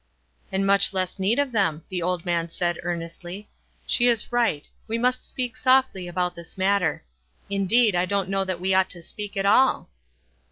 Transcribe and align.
"And 0.51 0.65
much 0.65 0.93
less 0.93 1.19
need 1.19 1.37
of 1.37 1.51
them," 1.51 1.83
the 1.89 2.01
old 2.01 2.25
man 2.25 2.49
said, 2.49 2.79
earnestly. 2.81 3.51
"She 3.85 4.07
is 4.07 4.29
risrht. 4.31 4.69
We 4.87 4.97
must 4.97 5.23
speak 5.27 5.55
softly 5.55 6.07
about 6.07 6.33
this 6.33 6.57
matter. 6.57 7.03
Indeed, 7.51 7.93
I 7.93 8.05
don't 8.07 8.27
know 8.27 8.43
that 8.43 8.53
w 8.53 8.69
T 8.69 8.71
e 8.71 8.73
ought 8.73 8.89
to 8.89 9.01
speak 9.03 9.37
at 9.37 9.45
all." 9.45 9.91